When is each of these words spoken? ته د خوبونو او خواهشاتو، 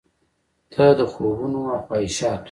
ته 0.73 0.85
د 0.97 1.01
خوبونو 1.11 1.61
او 1.73 1.79
خواهشاتو، 1.85 2.39